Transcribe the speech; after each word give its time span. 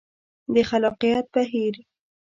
د 0.53 0.55
خلاقیت 0.69 1.25
بهیر 1.33 1.75